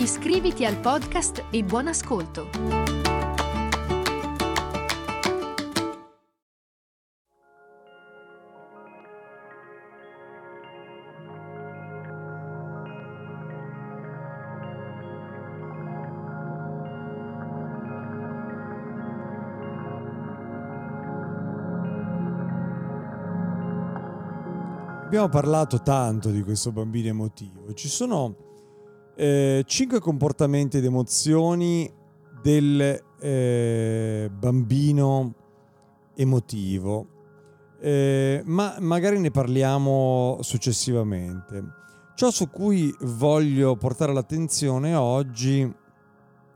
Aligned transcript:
Iscriviti 0.00 0.64
al 0.64 0.76
podcast 0.78 1.46
e 1.50 1.64
buon 1.64 1.88
ascolto! 1.88 2.48
Abbiamo 25.04 25.28
parlato 25.28 25.82
tanto 25.82 26.30
di 26.30 26.44
questo 26.44 26.70
bambino 26.70 27.08
emotivo. 27.08 27.74
Ci 27.74 27.88
sono 27.88 28.47
eh, 29.20 29.64
cinque 29.66 29.98
comportamenti 29.98 30.76
ed 30.76 30.84
emozioni 30.84 31.92
del 32.40 33.02
eh, 33.18 34.30
bambino 34.32 35.34
emotivo, 36.14 37.06
eh, 37.80 38.42
ma 38.44 38.76
magari 38.78 39.18
ne 39.18 39.32
parliamo 39.32 40.38
successivamente. 40.42 41.64
Ciò 42.14 42.30
su 42.30 42.48
cui 42.48 42.94
voglio 43.00 43.74
portare 43.74 44.12
l'attenzione 44.12 44.94
oggi 44.94 45.68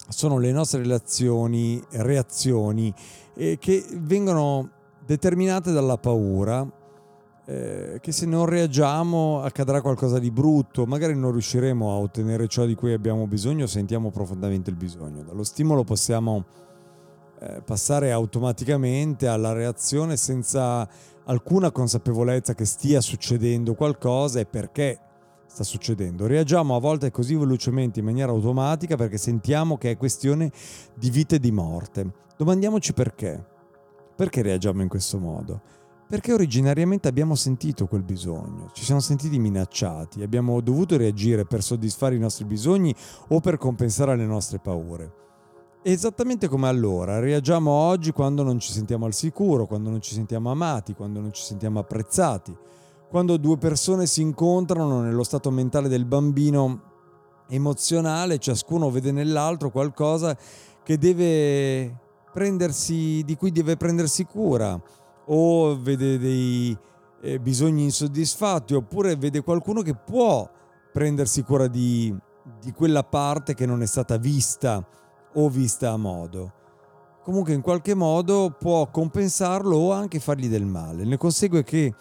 sono 0.09 0.39
le 0.39 0.53
nostre 0.53 0.83
relazioni, 0.83 1.83
reazioni 1.91 2.95
eh, 3.35 3.59
che 3.59 3.85
vengono 3.95 4.71
determinate 5.05 5.73
dalla 5.73 5.99
paura 5.99 6.65
eh, 7.45 7.99
che 8.01 8.13
se 8.13 8.27
non 8.27 8.47
reagiamo 8.47 9.43
accadrà 9.43 9.81
qualcosa 9.81 10.19
di 10.19 10.31
brutto, 10.31 10.87
magari 10.87 11.17
non 11.17 11.33
riusciremo 11.33 11.91
a 11.91 11.97
ottenere 11.97 12.47
ciò 12.47 12.65
di 12.65 12.75
cui 12.75 12.93
abbiamo 12.93 13.27
bisogno, 13.27 13.67
sentiamo 13.67 14.11
profondamente 14.11 14.71
il 14.71 14.77
bisogno. 14.77 15.23
Dallo 15.23 15.43
stimolo 15.43 15.83
possiamo 15.83 16.45
eh, 17.41 17.61
passare 17.65 18.13
automaticamente 18.13 19.27
alla 19.27 19.53
reazione 19.53 20.17
senza 20.17 20.89
alcuna 21.25 21.73
consapevolezza 21.73 22.55
che 22.55 22.65
stia 22.65 23.01
succedendo 23.01 23.75
qualcosa 23.75 24.39
e 24.39 24.47
perché 24.47 24.99
sta 25.47 25.65
succedendo. 25.65 26.27
Reagiamo 26.27 26.77
a 26.77 26.81
volte 26.81 27.11
così 27.11 27.35
velocemente 27.35 27.99
in 27.99 28.07
maniera 28.07 28.31
automatica 28.31 28.97
perché 28.97 29.19
sentiamo 29.19 29.77
che 29.77 29.91
è 29.91 29.97
questione 29.97 30.51
di 30.95 31.11
vita 31.11 31.35
e 31.35 31.41
di 31.41 31.51
morte. 31.51 32.11
Domandiamoci 32.37 32.93
perché. 32.93 33.45
Perché 34.15 34.43
reagiamo 34.43 34.81
in 34.83 34.89
questo 34.89 35.19
modo? 35.19 35.82
Perché 36.13 36.35
originariamente 36.35 37.09
abbiamo 37.09 37.35
sentito 37.35 37.87
quel 37.87 38.03
bisogno, 38.03 38.69
ci 38.75 38.85
siamo 38.85 39.01
sentiti 39.01 39.39
minacciati, 39.39 40.23
abbiamo 40.23 40.61
dovuto 40.61 40.99
reagire 40.99 41.47
per 41.47 41.63
soddisfare 41.63 42.15
i 42.15 42.19
nostri 42.19 42.45
bisogni 42.45 42.95
o 43.29 43.41
per 43.41 43.57
compensare 43.57 44.15
le 44.15 44.27
nostre 44.27 44.59
paure. 44.59 45.11
esattamente 45.83 46.49
come 46.49 46.69
allora, 46.69 47.19
reagiamo 47.19 47.71
oggi 47.71 48.13
quando 48.13 48.43
non 48.43 48.59
ci 48.59 48.73
sentiamo 48.73 49.07
al 49.07 49.15
sicuro, 49.15 49.65
quando 49.65 49.89
non 49.89 50.03
ci 50.03 50.13
sentiamo 50.13 50.51
amati, 50.51 50.93
quando 50.93 51.19
non 51.19 51.33
ci 51.33 51.45
sentiamo 51.45 51.79
apprezzati, 51.79 52.55
quando 53.09 53.39
due 53.39 53.57
persone 53.57 54.05
si 54.05 54.21
incontrano 54.21 55.01
nello 55.01 55.25
stato 55.25 55.51
mentale 55.51 55.89
del 55.89 56.05
bambino 56.05 56.83
emozionale, 57.49 58.37
ciascuno 58.37 58.91
vede 58.91 59.13
nell'altro 59.13 59.71
qualcosa 59.71 60.37
che 60.83 60.99
deve 60.99 62.01
prendersi, 62.31 63.23
di 63.25 63.35
cui 63.35 63.51
deve 63.51 63.79
prendersi 63.79 64.27
cura 64.27 64.79
o 65.35 65.79
vede 65.81 66.19
dei 66.19 66.77
eh, 67.23 67.39
bisogni 67.39 67.85
insoddisfatti 67.85 68.75
oppure 68.75 69.17
vede 69.17 69.43
qualcuno 69.43 69.83
che 69.83 69.95
può 69.95 70.49
prendersi 70.93 71.43
cura 71.43 71.69
di, 71.69 72.15
di 72.61 72.73
quella 72.73 73.03
parte 73.03 73.55
che 73.55 73.65
non 73.65 73.83
è 73.83 73.87
stata 73.87 74.19
vista 74.19 74.87
o 75.35 75.49
vista 75.49 75.91
a 75.91 75.97
modo. 75.97 76.53
Comunque 77.23 77.55
in 77.55 77.61
qualche 77.61 77.95
modo 77.95 78.55
può 78.59 78.91
compensarlo 78.91 79.77
o 79.77 79.93
anche 79.93 80.19
fargli 80.19 80.49
del 80.49 80.67
male. 80.67 81.05
Ne 81.05 81.17
consegue 81.17 81.63
che 81.63 81.95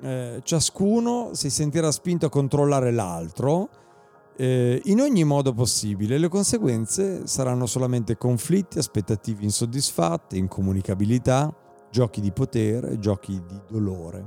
eh, 0.00 0.40
ciascuno 0.42 1.30
si 1.32 1.50
sentirà 1.50 1.90
spinto 1.90 2.26
a 2.26 2.30
controllare 2.30 2.92
l'altro 2.92 3.68
eh, 4.36 4.80
in 4.84 5.00
ogni 5.00 5.24
modo 5.24 5.52
possibile. 5.52 6.18
Le 6.18 6.28
conseguenze 6.28 7.26
saranno 7.26 7.66
solamente 7.66 8.16
conflitti, 8.16 8.78
aspettative 8.78 9.42
insoddisfatte, 9.42 10.36
incomunicabilità, 10.36 11.52
giochi 11.94 12.20
di 12.20 12.32
potere, 12.32 12.98
giochi 12.98 13.40
di 13.46 13.60
dolore. 13.68 14.26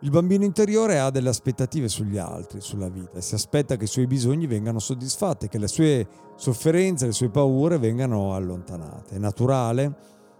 Il 0.00 0.08
bambino 0.08 0.44
interiore 0.44 0.98
ha 0.98 1.10
delle 1.10 1.28
aspettative 1.28 1.88
sugli 1.88 2.16
altri, 2.16 2.62
sulla 2.62 2.88
vita, 2.88 3.18
e 3.18 3.20
si 3.20 3.34
aspetta 3.34 3.76
che 3.76 3.84
i 3.84 3.86
suoi 3.86 4.06
bisogni 4.06 4.46
vengano 4.46 4.78
soddisfatti, 4.78 5.48
che 5.48 5.58
le 5.58 5.68
sue 5.68 6.08
sofferenze, 6.36 7.04
le 7.04 7.12
sue 7.12 7.28
paure 7.28 7.78
vengano 7.78 8.34
allontanate. 8.34 9.16
È 9.16 9.18
naturale 9.18 9.94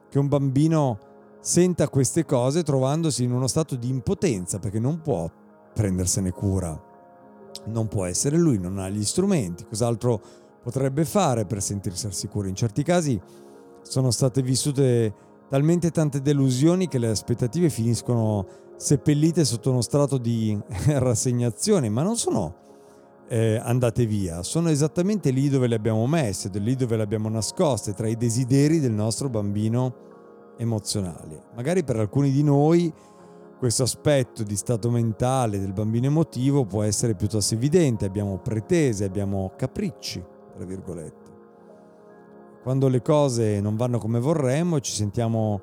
che 0.09 0.19
un 0.19 0.29
bambino 0.29 0.99
senta 1.41 1.91
queste 1.91 2.25
cose 2.25 2.63
trovandosi 2.63 3.25
in 3.25 3.33
uno 3.33 3.47
stato 3.47 3.77
di 3.77 3.91
impotenza 3.91 4.59
perché 4.59 4.81
non 4.81 5.03
può 5.03 5.31
prendersene 5.75 6.31
cura. 6.31 6.93
Non 7.67 7.87
può 7.87 8.07
essere 8.07 8.39
lui, 8.39 8.59
non 8.59 8.79
ha 8.79 8.89
gli 8.89 9.05
strumenti. 9.05 9.67
Cos'altro 9.67 10.23
potrebbe 10.63 11.05
fare 11.05 11.45
per 11.45 11.61
sentirsi 11.61 12.07
al 12.07 12.15
sicuro? 12.15 12.49
In 12.49 12.55
certi 12.55 12.83
casi 12.83 13.21
sono 13.83 14.11
state 14.11 14.41
vissute 14.41 15.24
talmente 15.49 15.91
tante 15.91 16.21
delusioni 16.21 16.88
che 16.88 16.99
le 16.99 17.09
aspettative 17.09 17.71
finiscono 17.71 18.47
seppellite 18.77 19.44
sotto 19.44 19.71
uno 19.71 19.81
strato 19.81 20.19
di 20.19 20.59
rassegnazione, 20.87 21.88
ma 21.88 22.03
non 22.03 22.16
sono 22.16 22.62
eh, 23.28 23.60
andate 23.62 24.06
via, 24.06 24.43
sono 24.43 24.69
esattamente 24.69 25.31
lì 25.31 25.49
dove 25.49 25.66
le 25.66 25.77
abbiamo 25.77 26.06
messe, 26.06 26.50
lì 26.54 26.75
dove 26.75 26.97
le 26.97 27.03
abbiamo 27.03 27.28
nascoste, 27.28 27.93
tra 27.94 28.09
i 28.09 28.16
desideri 28.16 28.81
del 28.81 28.93
nostro 28.93 29.28
bambino 29.28 30.03
emozionale. 30.59 31.44
Magari 31.54 31.84
per 31.84 31.97
alcuni 31.97 32.31
di 32.31 32.43
noi 32.43 32.93
questo 33.59 33.84
aspetto 33.84 34.43
di 34.43 34.56
stato 34.56 34.91
mentale 34.91 35.59
del 35.59 35.72
bambino 35.72 36.06
emotivo 36.06 36.66
può 36.66 36.83
essere 36.83 37.15
piuttosto 37.15 37.54
evidente, 37.54 38.04
abbiamo 38.04 38.38
pretese, 38.38 39.04
abbiamo 39.04 39.53
capricci, 39.56 40.22
tra 40.54 40.65
virgolette. 40.65 41.24
Quando 42.65 42.89
le 42.89 43.03
cose 43.03 43.61
non 43.61 43.77
vanno 43.77 43.99
come 43.99 44.19
vorremmo 44.19 44.81
ci 44.81 44.93
sentiamo 44.93 45.61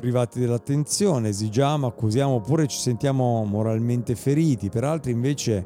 privati 0.00 0.40
dell'attenzione, 0.40 1.28
esigiamo, 1.28 1.86
accusiamo 1.86 2.32
oppure 2.32 2.66
ci 2.66 2.80
sentiamo 2.80 3.44
moralmente 3.44 4.16
feriti. 4.16 4.68
Per 4.68 4.82
altri 4.82 5.12
invece 5.12 5.64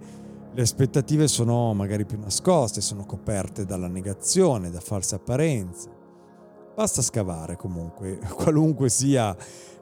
le 0.53 0.61
aspettative 0.61 1.27
sono 1.27 1.73
magari 1.73 2.05
più 2.05 2.19
nascoste, 2.21 2.83
sono 2.83 3.07
coperte 3.07 3.65
dalla 3.65 3.89
negazione, 3.89 4.71
da 4.71 4.81
false 4.81 5.15
apparenze. 5.15 5.89
Basta 6.75 7.01
scavare 7.01 7.57
comunque, 7.57 8.19
qualunque 8.37 8.91
sia 8.91 9.35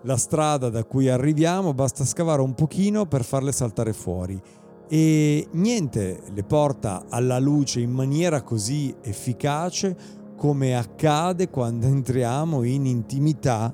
la 0.03 0.17
strada 0.17 0.69
da 0.69 0.85
cui 0.85 1.09
arriviamo, 1.09 1.75
basta 1.75 2.05
scavare 2.05 2.43
un 2.43 2.55
pochino 2.55 3.07
per 3.07 3.25
farle 3.25 3.51
saltare 3.51 3.93
fuori. 3.93 4.41
E 4.89 5.49
niente 5.51 6.21
le 6.33 6.45
porta 6.45 7.07
alla 7.09 7.41
luce 7.41 7.81
in 7.81 7.91
maniera 7.91 8.43
così 8.43 8.95
efficace 9.03 10.21
come 10.43 10.77
accade 10.77 11.51
quando 11.51 11.87
entriamo 11.87 12.65
in 12.65 12.85
intimità 12.85 13.73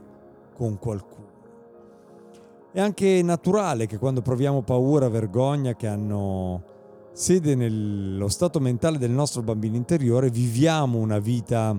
con 0.55 0.79
qualcuno. 0.79 1.27
È 2.71 2.79
anche 2.79 3.23
naturale 3.23 3.87
che 3.87 3.97
quando 3.97 4.21
proviamo 4.21 4.61
paura, 4.61 5.09
vergogna 5.09 5.75
che 5.75 5.87
hanno 5.87 6.63
sede 7.13 7.55
nello 7.55 8.29
stato 8.29 8.61
mentale 8.61 8.99
del 8.99 9.13
nostro 9.13 9.41
bambino 9.41 9.77
interiore, 9.77 10.29
viviamo 10.29 10.99
una 10.99 11.19
vita 11.19 11.75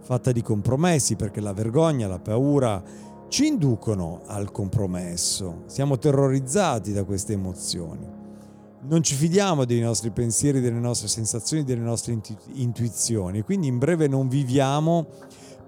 fatta 0.00 0.32
di 0.32 0.42
compromessi 0.42 1.14
perché 1.14 1.40
la 1.40 1.52
vergogna, 1.52 2.08
la 2.08 2.18
paura 2.18 2.82
ci 3.28 3.46
inducono 3.46 4.22
al 4.26 4.50
compromesso. 4.50 5.62
Siamo 5.66 5.98
terrorizzati 5.98 6.92
da 6.92 7.04
queste 7.04 7.34
emozioni 7.34 8.21
non 8.84 9.02
ci 9.02 9.14
fidiamo 9.14 9.64
dei 9.64 9.80
nostri 9.80 10.10
pensieri, 10.10 10.60
delle 10.60 10.78
nostre 10.78 11.08
sensazioni, 11.08 11.64
delle 11.64 11.82
nostre 11.82 12.18
intuizioni. 12.54 13.42
Quindi 13.42 13.68
in 13.68 13.78
breve 13.78 14.08
non 14.08 14.28
viviamo 14.28 15.06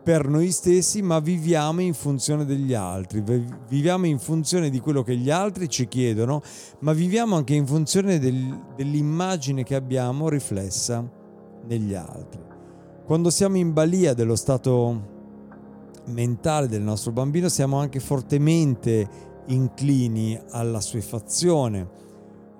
per 0.02 0.28
noi 0.28 0.50
stessi, 0.50 1.00
ma 1.00 1.18
viviamo 1.18 1.80
in 1.80 1.94
funzione 1.94 2.44
degli 2.44 2.74
altri, 2.74 3.22
viviamo 3.68 4.06
in 4.06 4.18
funzione 4.18 4.68
di 4.68 4.78
quello 4.80 5.02
che 5.02 5.16
gli 5.16 5.30
altri 5.30 5.68
ci 5.68 5.88
chiedono, 5.88 6.42
ma 6.80 6.92
viviamo 6.92 7.36
anche 7.36 7.54
in 7.54 7.66
funzione 7.66 8.18
del, 8.18 8.60
dell'immagine 8.76 9.62
che 9.62 9.74
abbiamo 9.74 10.28
riflessa 10.28 11.08
negli 11.66 11.94
altri. 11.94 12.40
Quando 13.06 13.30
siamo 13.30 13.56
in 13.56 13.72
balia 13.72 14.12
dello 14.12 14.36
stato 14.36 15.12
mentale 16.06 16.68
del 16.68 16.82
nostro 16.82 17.12
bambino 17.12 17.48
siamo 17.48 17.78
anche 17.78 18.00
fortemente 18.00 19.08
inclini 19.46 20.38
alla 20.50 20.80
suefazione. 20.80 22.02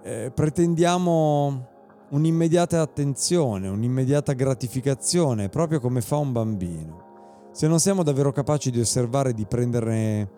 Eh, 0.06 0.30
pretendiamo 0.34 1.66
un'immediata 2.10 2.82
attenzione, 2.82 3.68
un'immediata 3.68 4.34
gratificazione, 4.34 5.48
proprio 5.48 5.80
come 5.80 6.02
fa 6.02 6.18
un 6.18 6.30
bambino. 6.30 7.48
Se 7.52 7.66
non 7.66 7.80
siamo 7.80 8.02
davvero 8.02 8.30
capaci 8.30 8.70
di 8.70 8.80
osservare 8.80 9.32
di 9.32 9.46
prenderne 9.46 10.30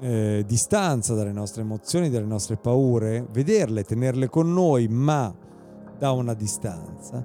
eh, 0.00 0.42
distanza 0.46 1.12
dalle 1.12 1.32
nostre 1.32 1.60
emozioni, 1.60 2.08
dalle 2.08 2.24
nostre 2.24 2.56
paure, 2.56 3.26
vederle, 3.30 3.84
tenerle 3.84 4.30
con 4.30 4.50
noi, 4.50 4.88
ma 4.88 5.36
da 5.98 6.12
una 6.12 6.32
distanza, 6.32 7.22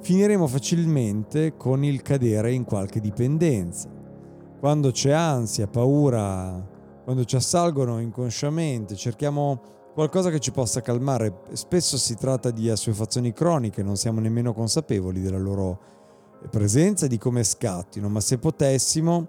finiremo 0.00 0.48
facilmente 0.48 1.56
con 1.56 1.84
il 1.84 2.02
cadere 2.02 2.50
in 2.52 2.64
qualche 2.64 2.98
dipendenza. 2.98 3.88
Quando 4.58 4.90
c'è 4.90 5.12
ansia, 5.12 5.68
paura, 5.68 6.60
quando 7.04 7.24
ci 7.24 7.36
assalgono 7.36 8.00
inconsciamente, 8.00 8.96
cerchiamo 8.96 9.78
qualcosa 9.94 10.30
che 10.30 10.38
ci 10.38 10.52
possa 10.52 10.80
calmare. 10.80 11.42
Spesso 11.52 11.98
si 11.98 12.14
tratta 12.16 12.50
di 12.50 12.70
assuefazioni 12.70 13.32
croniche, 13.32 13.82
non 13.82 13.96
siamo 13.96 14.20
nemmeno 14.20 14.52
consapevoli 14.52 15.20
della 15.20 15.38
loro 15.38 15.78
presenza 16.50 17.06
e 17.06 17.08
di 17.08 17.18
come 17.18 17.44
scattino, 17.44 18.08
ma 18.08 18.20
se 18.20 18.38
potessimo, 18.38 19.28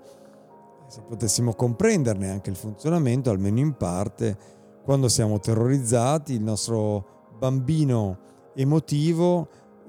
se 0.87 1.01
potessimo 1.07 1.53
comprenderne 1.53 2.29
anche 2.29 2.49
il 2.49 2.55
funzionamento, 2.55 3.29
almeno 3.29 3.59
in 3.59 3.73
parte, 3.73 4.37
quando 4.83 5.09
siamo 5.09 5.39
terrorizzati, 5.39 6.33
il 6.33 6.43
nostro 6.43 7.29
bambino 7.37 8.19
emotivo, 8.55 9.47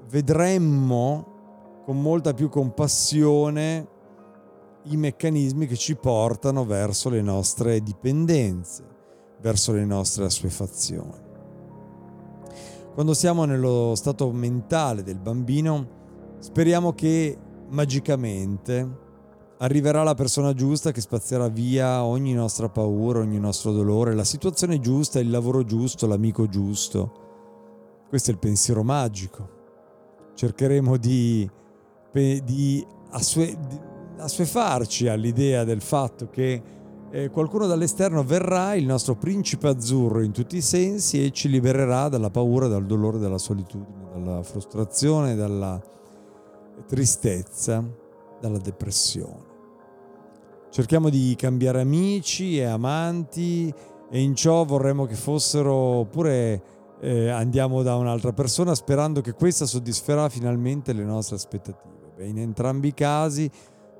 vedremmo 0.09 1.81
con 1.85 2.01
molta 2.01 2.33
più 2.33 2.49
compassione 2.49 3.87
i 4.83 4.97
meccanismi 4.97 5.65
che 5.65 5.75
ci 5.75 5.95
portano 5.95 6.65
verso 6.65 7.09
le 7.09 7.21
nostre 7.21 7.81
dipendenze 7.81 8.92
verso 9.43 9.73
le 9.73 9.83
nostre 9.83 10.23
assuefazioni. 10.23 11.21
Quando 12.93 13.13
siamo 13.13 13.43
nello 13.43 13.93
stato 13.95 14.31
mentale 14.31 15.03
del 15.03 15.19
bambino, 15.19 16.35
speriamo 16.39 16.93
che 16.93 17.37
magicamente 17.67 19.01
arriverà 19.57 20.03
la 20.03 20.13
persona 20.13 20.53
giusta 20.53 20.91
che 20.91 21.01
spazierà 21.01 21.49
via 21.49 22.03
ogni 22.05 22.33
nostra 22.33 22.69
paura, 22.69 23.19
ogni 23.19 23.39
nostro 23.39 23.73
dolore, 23.73 24.15
la 24.15 24.23
situazione 24.23 24.79
giusta, 24.79 25.19
il 25.19 25.29
lavoro 25.29 25.65
giusto, 25.65 26.07
l'amico 26.07 26.47
giusto. 26.47 27.21
Questo 28.07 28.29
è 28.29 28.33
il 28.33 28.39
pensiero 28.39 28.83
magico. 28.83 29.49
Cercheremo 30.35 30.95
di, 30.95 31.49
di, 32.11 32.85
assue, 33.09 33.57
di 33.67 33.79
assuefarci 34.19 35.07
all'idea 35.09 35.65
del 35.65 35.81
fatto 35.81 36.29
che 36.29 36.61
eh, 37.13 37.29
qualcuno 37.29 37.67
dall'esterno 37.67 38.23
verrà, 38.23 38.73
il 38.73 38.87
nostro 38.87 39.13
principe 39.13 39.67
azzurro 39.67 40.23
in 40.23 40.31
tutti 40.31 40.57
i 40.57 40.61
sensi, 40.61 41.23
e 41.23 41.29
ci 41.29 41.47
libererà 41.47 42.09
dalla 42.09 42.31
paura, 42.31 42.67
dal 42.67 42.87
dolore, 42.87 43.19
dalla 43.19 43.37
solitudine, 43.37 44.07
dalla 44.11 44.41
frustrazione, 44.41 45.35
dalla 45.35 45.79
tristezza, 46.87 47.87
dalla 48.41 48.57
depressione. 48.57 49.51
Cerchiamo 50.71 51.09
di 51.09 51.35
cambiare 51.37 51.81
amici 51.81 52.57
e 52.57 52.63
amanti 52.63 53.71
e 54.09 54.19
in 54.19 54.33
ciò 54.33 54.65
vorremmo 54.65 55.05
che 55.05 55.13
fossero 55.13 55.71
oppure 55.71 56.63
eh, 56.99 57.29
andiamo 57.29 57.83
da 57.83 57.95
un'altra 57.95 58.33
persona 58.33 58.73
sperando 58.73 59.21
che 59.21 59.33
questa 59.33 59.67
soddisferà 59.67 60.29
finalmente 60.29 60.93
le 60.93 61.03
nostre 61.03 61.35
aspettative. 61.35 62.13
Beh, 62.15 62.25
in 62.25 62.39
entrambi 62.39 62.87
i 62.87 62.93
casi 62.95 63.47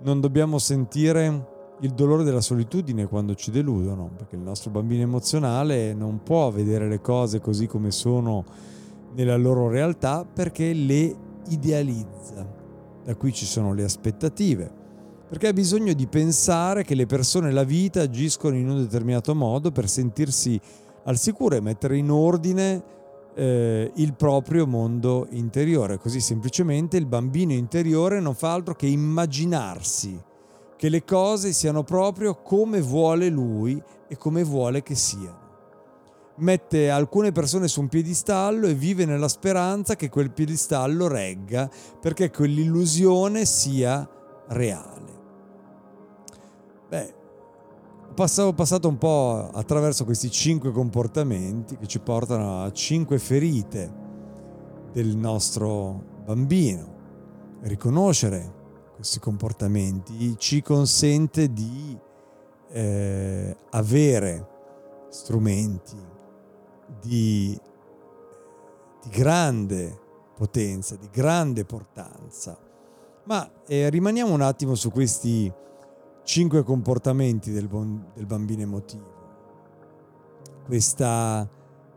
non 0.01 0.19
dobbiamo 0.19 0.57
sentire 0.57 1.52
il 1.81 1.91
dolore 1.91 2.23
della 2.23 2.41
solitudine 2.41 3.07
quando 3.07 3.35
ci 3.35 3.51
deludono, 3.51 4.09
perché 4.15 4.35
il 4.35 4.41
nostro 4.41 4.71
bambino 4.71 5.01
emozionale 5.01 5.93
non 5.93 6.21
può 6.23 6.49
vedere 6.49 6.87
le 6.87 7.01
cose 7.01 7.41
così 7.41 7.67
come 7.67 7.91
sono 7.91 8.45
nella 9.15 9.37
loro 9.37 9.67
realtà 9.67 10.25
perché 10.25 10.73
le 10.73 11.15
idealizza. 11.49 12.61
Da 13.03 13.15
qui 13.15 13.33
ci 13.33 13.45
sono 13.45 13.73
le 13.73 13.83
aspettative, 13.83 14.71
perché 15.27 15.47
ha 15.47 15.53
bisogno 15.53 15.93
di 15.93 16.07
pensare 16.07 16.83
che 16.83 16.95
le 16.95 17.05
persone 17.05 17.49
e 17.49 17.51
la 17.51 17.63
vita 17.63 18.01
agiscono 18.01 18.55
in 18.55 18.69
un 18.69 18.77
determinato 18.77 19.35
modo 19.35 19.71
per 19.71 19.89
sentirsi 19.89 20.59
al 21.05 21.17
sicuro 21.17 21.55
e 21.55 21.59
mettere 21.59 21.97
in 21.97 22.09
ordine 22.09 22.81
eh, 23.35 23.91
il 23.95 24.13
proprio 24.13 24.65
mondo 24.65 25.27
interiore. 25.31 25.97
Così 25.97 26.21
semplicemente 26.21 26.95
il 26.95 27.07
bambino 27.07 27.51
interiore 27.51 28.21
non 28.21 28.35
fa 28.35 28.53
altro 28.53 28.73
che 28.73 28.87
immaginarsi 28.87 30.31
che 30.83 30.89
le 30.89 31.05
cose 31.05 31.53
siano 31.53 31.83
proprio 31.83 32.35
come 32.41 32.81
vuole 32.81 33.29
lui 33.29 33.81
e 34.05 34.17
come 34.17 34.43
vuole 34.43 34.83
che 34.83 34.95
siano. 34.95 35.39
Mette 36.39 36.89
alcune 36.89 37.31
persone 37.31 37.69
su 37.69 37.79
un 37.79 37.87
piedistallo 37.87 38.67
e 38.67 38.73
vive 38.73 39.05
nella 39.05 39.29
speranza 39.29 39.95
che 39.95 40.09
quel 40.09 40.31
piedistallo 40.31 41.07
regga 41.07 41.69
perché 42.01 42.29
quell'illusione 42.31 43.45
sia 43.45 44.05
reale. 44.49 45.21
Beh, 46.89 47.13
ho 48.41 48.53
passato 48.53 48.89
un 48.89 48.97
po' 48.97 49.51
attraverso 49.53 50.03
questi 50.03 50.29
cinque 50.29 50.73
comportamenti 50.73 51.77
che 51.77 51.87
ci 51.87 51.99
portano 51.99 52.61
a 52.61 52.73
cinque 52.73 53.19
ferite 53.19 53.89
del 54.91 55.15
nostro 55.15 56.03
bambino. 56.25 56.91
Riconoscere 57.61 58.62
questi 59.03 59.19
comportamenti 59.19 60.33
ci 60.37 60.61
consente 60.61 61.51
di 61.51 61.99
eh, 62.69 63.57
avere 63.71 64.47
strumenti 65.09 65.97
di, 67.01 67.59
di, 69.01 69.09
grande 69.09 69.99
potenza, 70.37 70.95
di 70.95 71.09
grande 71.11 71.65
portanza. 71.65 72.57
Ma 73.25 73.51
eh, 73.67 73.89
rimaniamo 73.89 74.33
un 74.33 74.39
attimo 74.39 74.73
su 74.73 74.89
questi 74.89 75.51
cinque 76.23 76.63
comportamenti 76.63 77.51
del, 77.51 77.67
del 77.67 78.25
bambino 78.25 78.61
emotivo. 78.61 79.11
Questa 80.65 81.45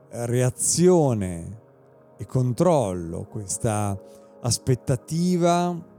reazione 0.08 1.60
e 2.16 2.26
controllo, 2.26 3.28
questa 3.30 3.96
aspettativa 4.40 5.94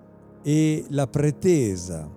e 0.48 0.86
la 0.92 1.08
pretesa, 1.08 2.10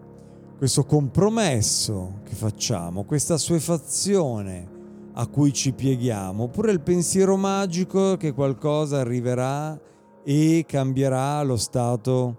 questo 0.56 0.84
compromesso 0.84 2.20
che 2.22 2.36
facciamo, 2.36 3.02
questa 3.02 3.34
assuefazione 3.34 4.68
a 5.14 5.26
cui 5.26 5.52
ci 5.52 5.72
pieghiamo, 5.72 6.44
oppure 6.44 6.70
il 6.70 6.80
pensiero 6.80 7.36
magico 7.36 8.16
che 8.16 8.32
qualcosa 8.32 9.00
arriverà 9.00 9.76
e 10.22 10.64
cambierà 10.64 11.42
lo 11.42 11.56
stato 11.56 12.38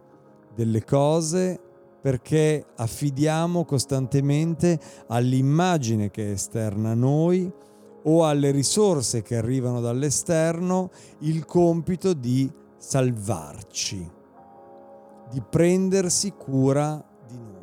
delle 0.56 0.86
cose 0.86 1.60
perché 2.02 2.68
affidiamo 2.74 3.66
costantemente 3.66 4.80
all'immagine 5.08 6.10
che 6.10 6.30
è 6.30 6.32
esterna 6.32 6.92
a 6.92 6.96
noi 6.96 7.52
o 8.04 8.26
alle 8.26 8.52
risorse 8.52 9.24
che 9.24 9.36
arrivano 9.36 9.82
dall'esterno 9.82 10.90
il 11.20 11.44
compito 11.44 12.14
di 12.14 12.50
salvarci 12.78 14.20
di 15.32 15.42
prendersi 15.42 16.34
cura 16.34 17.02
di 17.26 17.38
noi. 17.38 17.60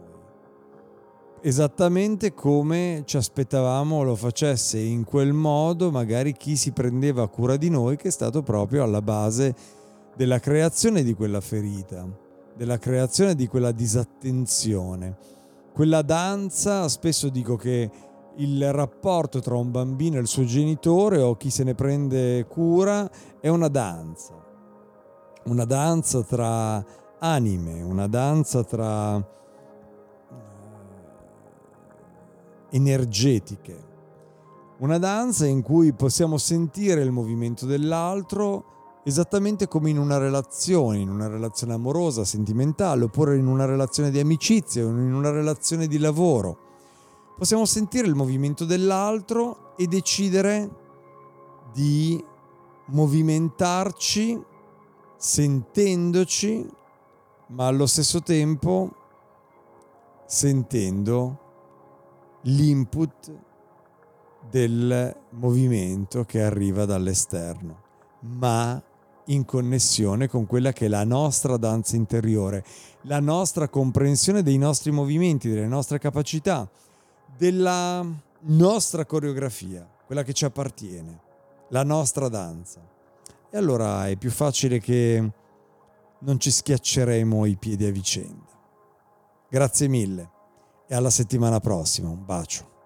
Esattamente 1.43 2.33
come 2.33 3.03
ci 3.05 3.19
aspettavamo 3.19 4.03
lo 4.03 4.17
facesse 4.17 4.79
in 4.79 5.05
quel 5.05 5.35
modo 5.35 5.91
magari 5.91 6.33
chi 6.33 6.57
si 6.57 6.73
prendeva 6.73 7.29
cura 7.29 7.57
di 7.57 7.69
noi 7.69 7.97
che 7.97 8.09
è 8.09 8.11
stato 8.11 8.43
proprio 8.43 8.83
alla 8.83 9.03
base 9.03 9.55
della 10.17 10.41
creazione 10.41 11.03
di 11.03 11.13
quella 11.13 11.41
ferita, 11.41 12.09
della 12.57 12.79
creazione 12.79 13.35
di 13.35 13.47
quella 13.47 13.71
disattenzione. 13.71 15.17
Quella 15.73 16.03
danza, 16.03 16.89
spesso 16.89 17.29
dico 17.29 17.55
che 17.55 17.91
il 18.37 18.73
rapporto 18.73 19.41
tra 19.41 19.57
un 19.57 19.71
bambino 19.71 20.17
e 20.17 20.21
il 20.21 20.27
suo 20.27 20.45
genitore 20.45 21.21
o 21.21 21.37
chi 21.37 21.51
se 21.51 21.65
ne 21.65 21.75
prende 21.75 22.47
cura 22.47 23.09
è 23.41 23.49
una 23.49 23.69
danza. 23.69 24.35
Una 25.45 25.65
danza 25.65 26.23
tra 26.23 26.85
anime, 27.21 27.83
una 27.83 28.07
danza 28.07 28.65
tra 28.65 29.17
eh, 29.17 29.23
energetiche, 32.71 33.87
una 34.79 34.99
danza 34.99 35.47
in 35.47 35.63
cui 35.63 35.93
possiamo 35.93 36.39
sentire 36.39 37.03
il 37.03 37.11
movimento 37.11 37.67
dell'altro 37.67 38.77
esattamente 39.05 39.69
come 39.69 39.89
in 39.89 39.99
una 39.99 40.19
relazione, 40.19 40.99
in 40.99 41.09
una 41.09 41.29
relazione 41.29 41.73
amorosa, 41.73 42.25
sentimentale, 42.25 43.05
oppure 43.05 43.37
in 43.37 43.47
una 43.47 43.65
relazione 43.65 44.11
di 44.11 44.21
amicizia, 44.21 44.83
in 44.83 45.15
una 45.15 45.31
relazione 45.31 45.87
di 45.87 45.99
lavoro. 45.99 46.59
Possiamo 47.37 47.65
sentire 47.65 48.07
il 48.07 48.15
movimento 48.15 48.67
dell'altro 48.67 49.75
e 49.77 49.87
decidere 49.87 50.71
di 51.73 52.23
movimentarci 52.87 54.39
sentendoci 55.17 56.69
ma 57.49 57.67
allo 57.67 57.87
stesso 57.87 58.23
tempo 58.23 58.95
sentendo 60.27 61.47
l'input 62.43 63.33
del 64.51 65.17
movimento 65.31 66.25
che 66.25 66.43
arriva 66.43 66.85
dall'esterno, 66.85 67.83
ma 68.21 68.81
in 69.27 69.45
connessione 69.45 70.29
con 70.29 70.47
quella 70.47 70.73
che 70.73 70.87
è 70.87 70.89
la 70.89 71.05
nostra 71.05 71.57
danza 71.57 71.97
interiore, 71.97 72.65
la 73.03 73.21
nostra 73.21 73.69
comprensione 73.69 74.43
dei 74.43 74.59
nostri 74.59 74.91
movimenti, 74.91 75.49
delle 75.49 75.67
nostre 75.67 75.99
capacità, 75.99 76.69
della 77.37 78.05
nostra 78.41 79.05
coreografia, 79.05 79.87
quella 80.07 80.23
che 80.23 80.33
ci 80.33 80.45
appartiene, 80.45 81.21
la 81.69 81.83
nostra 81.83 82.29
danza. 82.29 82.81
E 83.51 83.57
allora 83.57 84.09
è 84.09 84.17
più 84.17 84.31
facile 84.31 84.79
che 84.79 85.31
non 86.21 86.41
ci 86.41 86.51
schiacceremo 86.51 87.45
i 87.47 87.57
piedi 87.57 87.85
a 87.87 87.91
vicenda. 87.91 88.47
Grazie 89.49 89.89
mille 89.89 90.31
e 90.89 90.95
alla 90.95 91.11
settimana 91.11 91.61
prossima. 91.61 92.09
Un 92.09 92.25
bacio. 92.25 92.77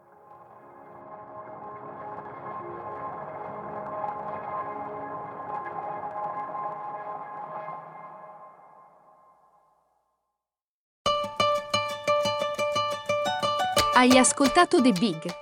Hai 13.95 14.19
ascoltato 14.19 14.83
The 14.83 14.93
Big 14.93 15.42